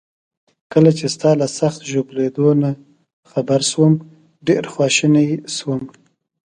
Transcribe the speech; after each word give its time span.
کله 0.71 0.91
چي 0.97 1.05
ستا 1.15 1.31
له 1.39 1.47
سخت 1.59 1.79
ژوبلېدو 1.89 2.47
نه 2.61 2.71
خبر 3.31 3.59
شوم، 3.71 3.93
ډیر 4.47 4.63
خواشینی 4.73 5.29
شوم. 5.55 5.81